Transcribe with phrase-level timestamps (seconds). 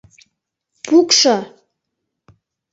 [0.85, 1.35] Пукшо!